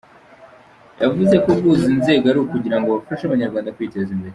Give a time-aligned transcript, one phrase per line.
[1.01, 4.29] Yavuze ko guhuza izi nzego ari ukugira ngo bafashe Abanyarwanda kwiteza imbere.